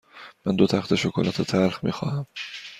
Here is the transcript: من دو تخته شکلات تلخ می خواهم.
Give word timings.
من 0.45 0.55
دو 0.55 0.67
تخته 0.67 0.95
شکلات 0.95 1.41
تلخ 1.41 1.83
می 1.83 1.91
خواهم. 1.91 2.25